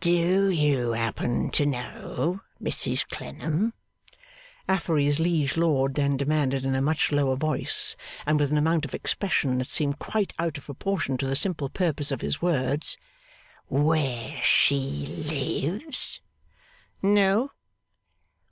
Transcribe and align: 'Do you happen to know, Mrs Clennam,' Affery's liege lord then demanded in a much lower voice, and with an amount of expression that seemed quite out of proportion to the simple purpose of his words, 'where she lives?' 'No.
'Do 0.00 0.50
you 0.50 0.92
happen 0.92 1.48
to 1.50 1.64
know, 1.64 2.42
Mrs 2.62 3.08
Clennam,' 3.08 3.72
Affery's 4.68 5.18
liege 5.18 5.56
lord 5.56 5.94
then 5.94 6.18
demanded 6.18 6.66
in 6.66 6.74
a 6.74 6.82
much 6.82 7.10
lower 7.10 7.34
voice, 7.34 7.96
and 8.26 8.38
with 8.38 8.50
an 8.50 8.58
amount 8.58 8.84
of 8.84 8.92
expression 8.94 9.56
that 9.56 9.70
seemed 9.70 9.98
quite 9.98 10.34
out 10.38 10.58
of 10.58 10.66
proportion 10.66 11.16
to 11.16 11.26
the 11.26 11.34
simple 11.34 11.70
purpose 11.70 12.10
of 12.12 12.20
his 12.20 12.42
words, 12.42 12.98
'where 13.70 14.36
she 14.44 15.06
lives?' 15.26 16.20
'No. 17.00 17.52